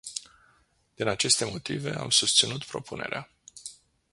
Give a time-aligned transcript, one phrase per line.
[0.95, 3.29] Din aceste motive am susținut propunerea.